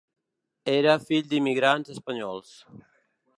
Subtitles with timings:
[0.77, 2.55] Era fill d'immigrants espanyols.